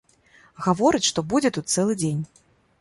[0.67, 2.21] Гаворыць, што будзе тут цэлы дзень.